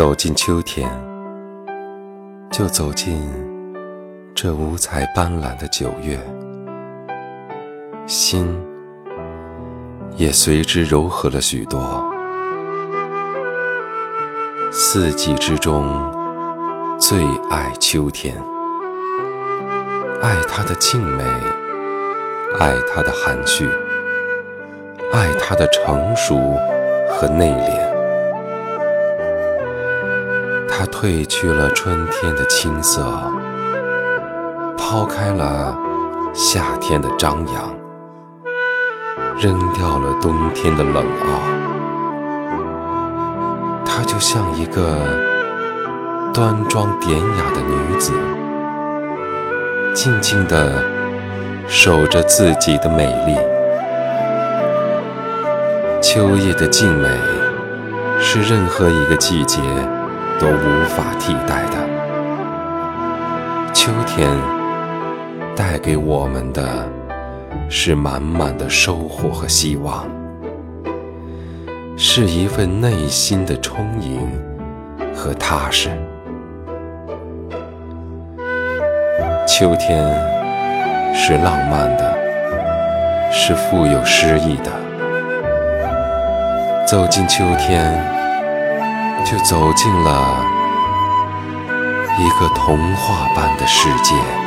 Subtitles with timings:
[0.00, 0.90] 走进秋天，
[2.50, 3.20] 就走进
[4.34, 6.18] 这五彩斑斓的九月，
[8.06, 8.48] 心
[10.16, 12.02] 也随之柔和了许多。
[14.72, 15.86] 四季之中，
[16.98, 18.34] 最爱秋天，
[20.22, 21.22] 爱它的静美，
[22.58, 23.68] 爱它的含蓄，
[25.12, 26.38] 爱它的成熟
[27.10, 27.89] 和内敛。
[30.80, 33.04] 它褪去了春天的青涩，
[34.78, 35.76] 抛开了
[36.32, 37.76] 夏天的张扬，
[39.38, 41.42] 扔掉了冬天的冷傲。
[43.84, 44.96] 她就像一个
[46.32, 48.14] 端庄典雅的女子，
[49.92, 50.82] 静静地
[51.68, 53.36] 守着自己的美丽。
[56.00, 57.10] 秋夜的静美，
[58.18, 59.60] 是任何一个季节。
[60.40, 61.76] 都无法替代的。
[63.74, 64.26] 秋天
[65.54, 66.88] 带给我们的
[67.68, 70.06] 是满满的收获和希望，
[71.94, 74.26] 是一份内心的充盈
[75.14, 75.90] 和踏实。
[79.46, 80.02] 秋天
[81.14, 82.16] 是浪漫的，
[83.30, 84.72] 是富有诗意的。
[86.86, 88.19] 走进秋天。
[89.24, 90.44] 就走进了
[92.18, 94.39] 一个童话般的世界。